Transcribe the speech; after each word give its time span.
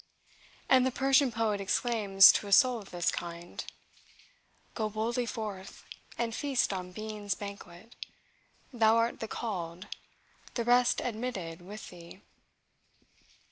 And 0.67 0.83
the 0.83 0.89
Persian 0.91 1.31
poet 1.31 1.61
exclaims 1.61 2.31
to 2.31 2.47
a 2.47 2.51
soul 2.51 2.79
of 2.79 2.89
this 2.89 3.11
kind: 3.11 3.63
"Go 4.73 4.89
boldly 4.89 5.27
forth, 5.27 5.83
and 6.17 6.33
feast 6.33 6.73
on 6.73 6.91
being's 6.91 7.35
banquet; 7.35 7.93
Thou 8.73 8.95
art 8.95 9.19
the 9.19 9.27
called, 9.27 9.85
the 10.55 10.63
rest 10.63 11.01
admitted 11.01 11.61
with 11.61 11.91
thee." 11.91 12.23